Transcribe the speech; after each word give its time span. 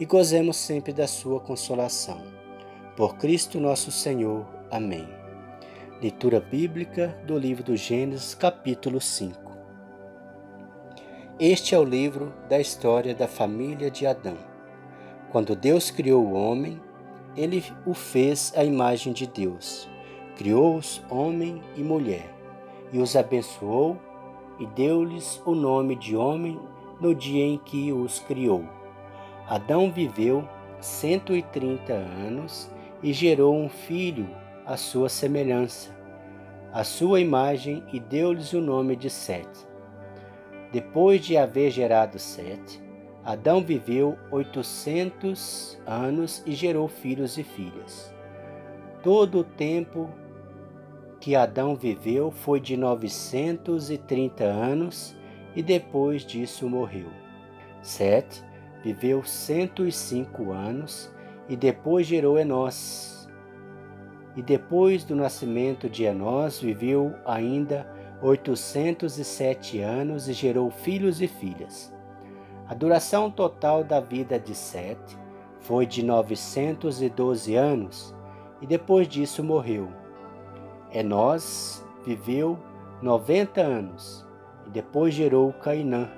e 0.00 0.06
gozemos 0.06 0.56
sempre 0.56 0.94
da 0.94 1.06
sua 1.06 1.38
consolação. 1.38 2.22
Por 2.96 3.16
Cristo 3.16 3.60
nosso 3.60 3.92
Senhor. 3.92 4.46
Amém. 4.70 5.06
Leitura 6.00 6.40
bíblica 6.40 7.08
do 7.26 7.38
livro 7.38 7.62
do 7.62 7.76
Gênesis, 7.76 8.34
capítulo 8.34 8.98
5. 8.98 9.38
Este 11.38 11.74
é 11.74 11.78
o 11.78 11.84
livro 11.84 12.32
da 12.48 12.58
história 12.58 13.14
da 13.14 13.28
família 13.28 13.90
de 13.90 14.06
Adão. 14.06 14.38
Quando 15.30 15.54
Deus 15.54 15.90
criou 15.90 16.24
o 16.24 16.32
homem, 16.32 16.80
ele 17.36 17.62
o 17.84 17.92
fez 17.92 18.54
à 18.56 18.64
imagem 18.64 19.12
de 19.12 19.26
Deus. 19.26 19.86
Criou-os 20.34 21.02
homem 21.10 21.62
e 21.76 21.82
mulher, 21.82 22.34
e 22.90 22.98
os 22.98 23.14
abençoou 23.16 23.98
e 24.58 24.66
deu-lhes 24.68 25.42
o 25.44 25.54
nome 25.54 25.94
de 25.94 26.16
homem 26.16 26.58
no 26.98 27.14
dia 27.14 27.44
em 27.44 27.58
que 27.58 27.92
os 27.92 28.18
criou. 28.20 28.79
Adão 29.50 29.90
viveu 29.90 30.48
cento 30.80 31.34
e 31.34 31.42
trinta 31.42 31.92
anos 31.92 32.70
e 33.02 33.12
gerou 33.12 33.52
um 33.52 33.68
filho 33.68 34.28
à 34.64 34.76
sua 34.76 35.08
semelhança, 35.08 35.90
à 36.72 36.84
sua 36.84 37.20
imagem, 37.20 37.82
e 37.92 37.98
deu-lhes 37.98 38.52
o 38.52 38.60
nome 38.60 38.94
de 38.94 39.10
Sete. 39.10 39.66
Depois 40.70 41.20
de 41.24 41.36
haver 41.36 41.72
gerado 41.72 42.16
Sete, 42.16 42.80
Adão 43.24 43.60
viveu 43.60 44.16
oitocentos 44.30 45.76
anos 45.84 46.44
e 46.46 46.52
gerou 46.52 46.86
filhos 46.86 47.36
e 47.36 47.42
filhas. 47.42 48.14
Todo 49.02 49.40
o 49.40 49.44
tempo 49.44 50.08
que 51.20 51.34
Adão 51.34 51.74
viveu 51.74 52.30
foi 52.30 52.60
de 52.60 52.76
novecentos 52.76 53.90
e 53.90 53.98
trinta 53.98 54.44
anos 54.44 55.16
e 55.56 55.60
depois 55.60 56.24
disso 56.24 56.70
morreu. 56.70 57.08
Sete 57.82 58.48
viveu 58.82 59.22
cento 59.22 59.86
e 59.86 59.92
cinco 59.92 60.52
anos 60.52 61.10
e 61.48 61.56
depois 61.56 62.06
gerou 62.06 62.38
Enós. 62.38 63.28
E 64.36 64.42
depois 64.42 65.04
do 65.04 65.16
nascimento 65.16 65.88
de 65.88 66.04
Enós 66.04 66.60
viveu 66.60 67.14
ainda 67.24 67.86
807 68.22 69.80
anos 69.80 70.28
e 70.28 70.32
gerou 70.32 70.70
filhos 70.70 71.20
e 71.20 71.26
filhas. 71.26 71.92
A 72.68 72.74
duração 72.74 73.30
total 73.30 73.82
da 73.82 73.98
vida 73.98 74.38
de 74.38 74.54
Sete 74.54 75.18
foi 75.58 75.86
de 75.86 76.04
912 76.04 77.54
anos 77.56 78.14
e 78.60 78.66
depois 78.66 79.08
disso 79.08 79.42
morreu. 79.42 79.88
Enós 80.92 81.84
viveu 82.04 82.58
90 83.02 83.60
anos 83.60 84.26
e 84.66 84.70
depois 84.70 85.14
gerou 85.14 85.52
Cainã. 85.54 86.08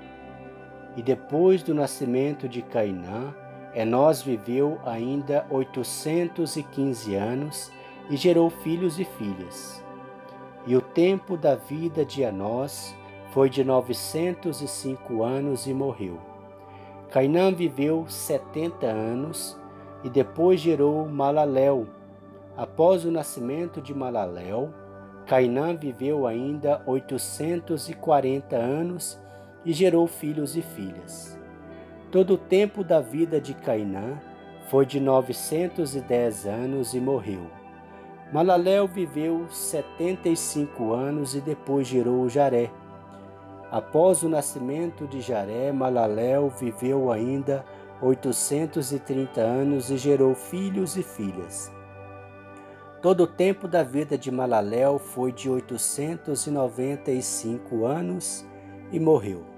E 0.97 1.03
depois 1.03 1.63
do 1.63 1.75
nascimento 1.75 2.49
de 2.49 2.63
Cainã, 2.63 3.35
Enós 3.75 4.21
viveu 4.21 4.79
ainda 4.85 5.47
815 5.49 7.15
anos 7.15 7.73
e 8.11 8.17
gerou 8.17 8.51
filhos 8.51 8.99
e 8.99 9.05
filhas. 9.05 9.83
E 10.67 10.77
o 10.77 10.83
tempo 10.83 11.37
da 11.37 11.55
vida 11.55 12.05
de 12.05 12.23
Enós 12.23 12.95
foi 13.33 13.49
de 13.49 13.65
novecentos 13.65 14.61
e 14.61 14.69
cinco 14.69 15.23
anos 15.23 15.67
e 15.67 15.73
morreu. 15.73 16.19
Cainã 17.11 17.51
viveu 17.53 18.05
setenta 18.09 18.87
anos 18.87 19.59
e 20.05 20.11
depois 20.11 20.61
gerou 20.61 21.09
Malaléu. 21.09 21.87
Após 22.55 23.07
o 23.07 23.11
nascimento 23.11 23.81
de 23.81 23.95
Malaléu, 23.95 24.69
Cainã 25.27 25.75
viveu 25.75 26.27
ainda 26.27 26.83
oitocentos 26.87 27.89
e 27.89 27.95
quarenta 27.95 28.57
anos 28.57 29.19
e 29.65 29.73
gerou 29.73 30.07
filhos 30.07 30.57
e 30.57 30.63
filhas. 30.63 31.39
Todo 32.11 32.35
o 32.35 32.39
tempo 32.39 32.85
da 32.85 33.01
vida 33.01 33.41
de 33.41 33.55
Cainã 33.55 34.21
foi 34.69 34.85
de 34.85 35.01
novecentos 35.01 35.97
e 35.97 36.01
dez 36.01 36.47
anos 36.47 36.95
e 36.95 37.01
morreu. 37.01 37.47
Malaléu 38.33 38.87
viveu 38.87 39.47
setenta 39.51 40.29
e 40.29 40.37
cinco 40.37 40.93
anos 40.93 41.35
e 41.35 41.41
depois 41.41 41.87
gerou 41.87 42.29
Jaré. 42.29 42.71
Após 43.71 44.23
o 44.23 44.29
nascimento 44.29 45.07
de 45.07 45.21
Jaré, 45.21 45.73
Malaléu 45.73 46.49
viveu 46.49 47.13
ainda 47.13 47.65
830 48.03 49.41
anos 49.41 49.91
e 49.91 49.97
gerou 49.97 50.35
filhos 50.35 50.97
e 50.97 51.03
filhas. 51.03 51.73
Todo 53.01 53.23
o 53.25 53.27
tempo 53.27 53.67
da 53.69 53.83
vida 53.83 54.19
de 54.19 54.31
Malaléu 54.31 54.99
foi 54.99 55.33
de 55.33 55.51
895 55.51 57.85
anos 57.85 58.47
e 58.91 59.01
morreu. 59.01 59.52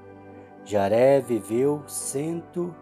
Jaré 0.67 1.21
viveu 1.21 1.83
cento 1.87 2.75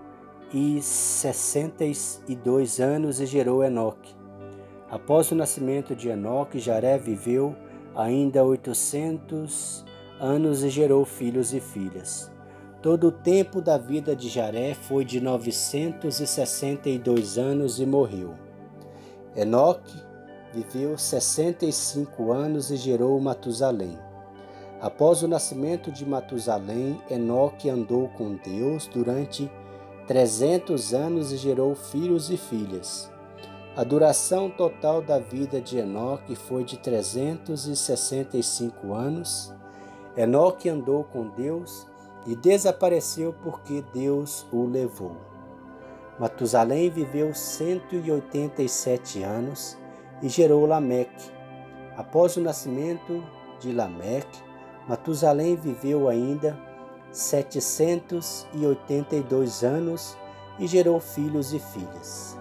e 0.55 0.81
sessenta 0.81 1.85
e 1.85 2.37
dois 2.37 2.79
anos 2.79 3.21
e 3.21 3.27
gerou 3.27 3.65
Enoque. 3.65 4.15
Após 4.89 5.33
o 5.33 5.35
nascimento 5.35 5.97
de 5.97 6.09
Enoque, 6.09 6.61
Jaré 6.61 6.97
viveu 6.97 7.57
ainda 7.97 8.45
800 8.45 9.85
anos 10.21 10.63
e 10.63 10.69
gerou 10.69 11.05
filhos 11.05 11.53
e 11.53 11.59
filhas. 11.61 12.31
Todo 12.81 13.09
o 13.09 13.13
tempo 13.13 13.61
da 13.61 13.77
vida 13.77 14.15
de 14.15 14.29
Jaré 14.29 14.75
foi 14.75 15.05
de 15.05 15.21
962 15.21 17.37
anos 17.37 17.81
e 17.81 17.87
morreu. 17.87 18.35
Enoque 19.35 20.01
viveu 20.53 20.97
65 20.97 22.31
anos 22.31 22.71
e 22.71 22.77
gerou 22.77 23.19
Matusalém. 23.19 23.99
Após 24.83 25.23
o 25.23 25.29
nascimento 25.29 25.91
de 25.93 26.05
Matusalém, 26.05 27.01
Enoque 27.09 27.71
andou 27.71 28.09
com 28.09 28.35
Deus 28.35 28.89
durante 28.89 29.49
300 30.09 30.93
anos 30.93 31.31
e 31.31 31.37
gerou 31.37 31.77
filhos 31.77 32.31
e 32.31 32.37
filhas. 32.37 33.09
A 33.77 33.85
duração 33.85 34.51
total 34.51 35.01
da 35.01 35.21
vida 35.21 35.61
de 35.61 35.79
Enoque 35.79 36.35
foi 36.35 36.65
de 36.65 36.77
365 36.79 38.93
anos. 38.93 39.55
Enoque 40.17 40.69
andou 40.69 41.05
com 41.05 41.29
Deus 41.29 41.87
e 42.27 42.35
desapareceu 42.35 43.33
porque 43.41 43.85
Deus 43.95 44.45
o 44.53 44.67
levou. 44.67 45.17
Matusalém 46.19 46.91
viveu 46.91 47.33
187 47.33 49.23
anos 49.23 49.79
e 50.21 50.29
gerou 50.29 50.67
Lameque. 50.67 51.31
Após 51.97 52.37
o 52.37 52.41
nascimento 52.41 53.23
de 53.61 53.73
Lameque, 53.73 54.51
Matusalém 54.89 55.57
viveu 55.57 56.09
ainda 56.09 56.59
782 57.13 59.63
anos 59.63 60.17
e 60.59 60.67
gerou 60.67 60.99
filhos 60.99 61.53
e 61.53 61.59
filhas. 61.59 62.39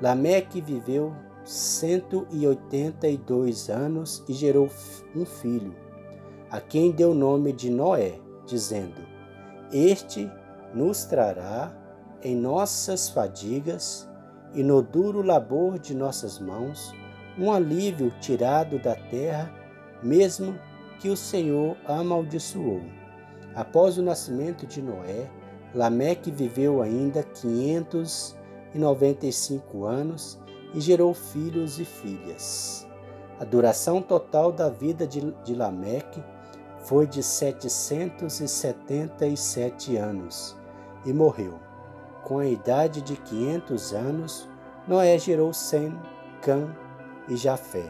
Lameque 0.00 0.58
viveu 0.60 1.14
182 1.44 3.68
anos 3.68 4.24
e 4.28 4.32
gerou 4.32 4.68
um 5.14 5.24
filho, 5.26 5.76
a 6.50 6.60
quem 6.60 6.90
deu 6.90 7.10
o 7.10 7.14
nome 7.14 7.52
de 7.52 7.70
Noé, 7.70 8.18
dizendo: 8.46 9.00
Este 9.70 10.28
nos 10.74 11.04
trará 11.04 11.83
em 12.24 12.34
nossas 12.34 13.10
fadigas 13.10 14.08
e 14.54 14.62
no 14.62 14.80
duro 14.80 15.20
labor 15.20 15.78
de 15.78 15.94
nossas 15.94 16.38
mãos 16.38 16.94
um 17.38 17.52
alívio 17.52 18.10
tirado 18.20 18.78
da 18.78 18.94
terra, 18.94 19.52
mesmo 20.02 20.58
que 21.00 21.10
o 21.10 21.16
Senhor 21.16 21.76
amaldiçoou. 21.84 22.80
Após 23.54 23.98
o 23.98 24.02
nascimento 24.02 24.66
de 24.66 24.80
Noé, 24.80 25.28
Lameque 25.74 26.30
viveu 26.30 26.80
ainda 26.80 27.22
595 27.22 29.84
anos 29.84 30.40
e 30.72 30.80
gerou 30.80 31.12
filhos 31.12 31.78
e 31.78 31.84
filhas. 31.84 32.86
A 33.38 33.44
duração 33.44 34.00
total 34.00 34.50
da 34.52 34.70
vida 34.70 35.06
de, 35.06 35.30
de 35.44 35.54
Lameque 35.54 36.24
foi 36.84 37.06
de 37.06 37.22
777 37.22 39.96
anos 39.96 40.56
e 41.04 41.12
morreu. 41.12 41.73
Com 42.24 42.38
a 42.38 42.46
idade 42.46 43.02
de 43.02 43.16
500 43.16 43.92
anos, 43.92 44.48
Noé 44.88 45.18
gerou 45.18 45.52
Sem, 45.52 45.98
Cã 46.40 46.74
e 47.28 47.36
Jafé. 47.36 47.84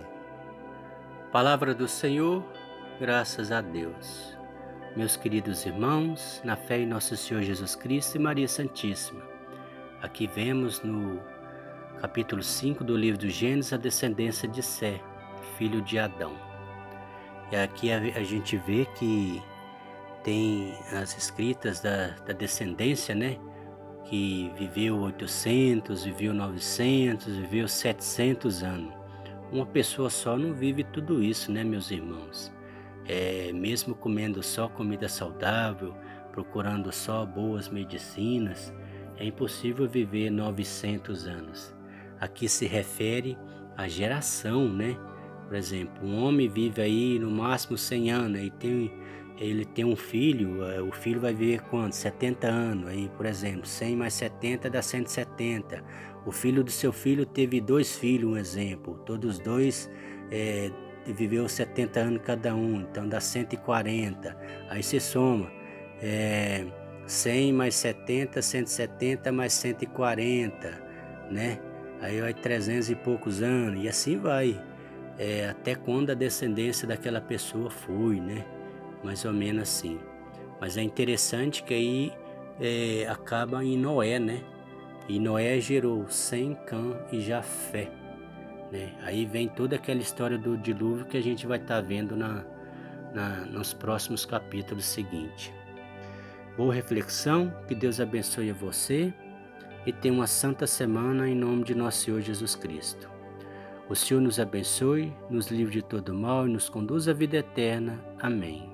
Palavra 1.32 1.74
do 1.74 1.88
Senhor 1.88 2.44
Graças 3.00 3.50
a 3.50 3.60
Deus. 3.60 4.38
Meus 4.96 5.16
queridos 5.16 5.66
irmãos, 5.66 6.40
na 6.44 6.54
fé 6.54 6.78
em 6.78 6.86
nosso 6.86 7.16
Senhor 7.16 7.42
Jesus 7.42 7.74
Cristo 7.74 8.14
e 8.14 8.20
Maria 8.20 8.46
Santíssima. 8.46 9.20
Aqui 10.00 10.28
vemos 10.28 10.80
no 10.82 11.20
capítulo 12.00 12.40
5 12.40 12.84
do 12.84 12.96
livro 12.96 13.18
do 13.18 13.28
Gênesis 13.28 13.72
a 13.72 13.76
descendência 13.76 14.48
de 14.48 14.62
Sé, 14.62 15.00
filho 15.58 15.82
de 15.82 15.98
Adão. 15.98 16.38
E 17.50 17.56
aqui 17.56 17.90
a, 17.90 18.22
gente 18.22 18.56
vê 18.58 18.86
que 18.94 19.42
tem 20.22 20.72
as 20.92 21.18
escritas 21.18 21.80
da, 21.80 22.10
da 22.24 22.32
descendência, 22.32 23.12
né? 23.12 23.38
Que 24.04 24.52
viveu 24.58 24.98
800, 24.98 26.04
viveu 26.04 26.34
900, 26.34 27.36
viveu 27.36 27.66
700 27.66 28.62
anos. 28.62 28.92
Uma 29.50 29.66
pessoa 29.66 30.10
só 30.10 30.36
não 30.36 30.52
vive 30.52 30.84
tudo 30.84 31.22
isso, 31.22 31.50
né, 31.50 31.64
meus 31.64 31.90
irmãos? 31.90 32.54
é, 33.06 33.52
mesmo 33.52 33.94
comendo 33.94 34.42
só 34.42 34.68
comida 34.68 35.08
saudável, 35.08 35.94
procurando 36.32 36.92
só 36.92 37.24
boas 37.24 37.68
medicinas, 37.68 38.72
é 39.16 39.26
impossível 39.26 39.88
viver 39.88 40.30
900 40.30 41.26
anos. 41.26 41.74
Aqui 42.18 42.48
se 42.48 42.66
refere 42.66 43.36
à 43.76 43.86
geração, 43.86 44.68
né? 44.68 44.96
Por 45.46 45.54
exemplo, 45.54 46.06
um 46.06 46.24
homem 46.24 46.48
vive 46.48 46.80
aí 46.80 47.18
no 47.18 47.30
máximo 47.30 47.76
100 47.76 48.10
anos 48.10 48.40
e 48.40 48.50
tem, 48.50 48.92
ele 49.38 49.64
tem 49.64 49.84
um 49.84 49.96
filho, 49.96 50.64
é, 50.64 50.80
o 50.80 50.92
filho 50.92 51.20
vai 51.20 51.34
viver 51.34 51.60
quanto? 51.62 51.94
70 51.96 52.46
anos. 52.46 52.88
Aí, 52.88 53.10
por 53.16 53.26
exemplo, 53.26 53.66
100 53.66 53.96
mais 53.96 54.14
70 54.14 54.70
dá 54.70 54.80
170. 54.80 55.82
O 56.24 56.32
filho 56.32 56.62
do 56.62 56.70
seu 56.70 56.92
filho 56.92 57.26
teve 57.26 57.60
dois 57.60 57.96
filhos, 57.96 58.30
um 58.30 58.36
exemplo. 58.36 58.94
Todos 59.04 59.38
dois 59.38 59.90
é, 60.30 60.70
viveu 61.06 61.48
70 61.48 62.00
anos 62.00 62.22
cada 62.24 62.54
um, 62.54 62.80
então 62.80 63.08
dá 63.08 63.20
140. 63.20 64.36
Aí 64.70 64.82
você 64.82 65.00
soma 65.00 65.50
é, 66.00 66.64
100 67.06 67.52
mais 67.52 67.74
70, 67.74 68.40
170 68.40 69.32
mais 69.32 69.52
140, 69.52 70.70
né? 71.30 71.58
Aí 72.00 72.20
vai 72.20 72.34
300 72.34 72.90
e 72.90 72.94
poucos 72.94 73.42
anos, 73.42 73.82
e 73.82 73.88
assim 73.88 74.18
vai, 74.18 74.60
é, 75.18 75.48
até 75.48 75.74
quando 75.74 76.10
a 76.10 76.14
descendência 76.14 76.86
daquela 76.86 77.20
pessoa 77.20 77.70
foi, 77.70 78.20
né? 78.20 78.44
Mais 79.04 79.24
ou 79.24 79.32
menos 79.32 79.62
assim. 79.62 80.00
Mas 80.60 80.76
é 80.76 80.82
interessante 80.82 81.62
que 81.62 81.74
aí 81.74 82.12
é, 82.60 83.06
acaba 83.08 83.64
em 83.64 83.76
Noé, 83.76 84.18
né? 84.18 84.42
E 85.08 85.18
Noé 85.18 85.60
gerou 85.60 86.08
Sem, 86.08 86.54
Cã 86.66 86.96
e 87.12 87.20
Jafé. 87.20 87.90
Né? 88.72 88.92
Aí 89.02 89.26
vem 89.26 89.46
toda 89.48 89.76
aquela 89.76 90.00
história 90.00 90.38
do 90.38 90.56
dilúvio 90.56 91.04
que 91.04 91.16
a 91.16 91.22
gente 91.22 91.46
vai 91.46 91.58
estar 91.58 91.82
tá 91.82 91.86
vendo 91.86 92.16
na, 92.16 92.44
na, 93.12 93.44
nos 93.46 93.74
próximos 93.74 94.24
capítulos 94.24 94.84
seguintes. 94.84 95.52
Boa 96.56 96.72
reflexão, 96.72 97.52
que 97.68 97.74
Deus 97.74 98.00
abençoe 98.00 98.50
a 98.50 98.54
você 98.54 99.12
e 99.86 99.92
tenha 99.92 100.14
uma 100.14 100.26
santa 100.26 100.66
semana 100.66 101.28
em 101.28 101.34
nome 101.34 101.64
de 101.64 101.74
nosso 101.74 102.04
Senhor 102.04 102.20
Jesus 102.20 102.54
Cristo. 102.54 103.10
O 103.88 103.94
Senhor 103.94 104.20
nos 104.20 104.40
abençoe, 104.40 105.12
nos 105.28 105.48
livre 105.48 105.74
de 105.74 105.82
todo 105.82 106.14
mal 106.14 106.48
e 106.48 106.52
nos 106.52 106.68
conduz 106.68 107.06
à 107.06 107.12
vida 107.12 107.36
eterna. 107.36 108.02
Amém. 108.18 108.73